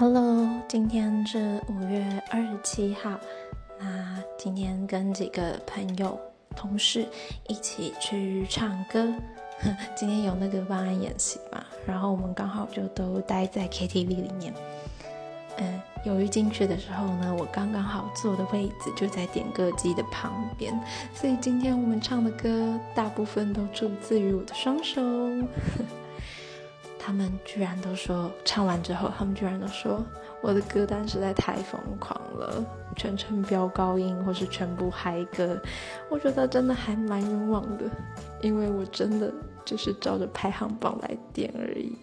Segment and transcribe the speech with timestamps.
[0.00, 3.20] Hello，今天是五月二十七号。
[3.78, 6.18] 那今天跟几个朋友、
[6.56, 7.06] 同事
[7.48, 9.12] 一起去唱歌。
[9.94, 14.54] 今天有那个万安演习嘛，然后我们刚好就都待在 KTV 里面。
[15.58, 20.72] 嗯，由于进去的时候呢，我刚刚好坐的位置就在点歌机的旁边，
[21.12, 25.02] 所以今天我们唱的歌大部分都出自于我的双手。
[27.10, 30.00] 他们居然都说，唱完之后，他们居然都说
[30.40, 35.60] 我的歌单实在太疯狂了，全程飙高音或是全部嗨歌，
[36.08, 37.84] 我觉得真的还蛮冤枉的，
[38.42, 39.28] 因为我真的
[39.64, 41.98] 就是照着排行榜来点而已。